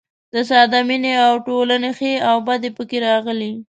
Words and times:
د 0.33 0.35
ساده 0.49 0.79
مینې 0.87 1.13
او 1.27 1.33
ټولنې 1.47 1.91
ښې 1.97 2.13
او 2.29 2.35
بدې 2.47 2.69
پکې 2.77 2.97
راغلي. 3.07 3.51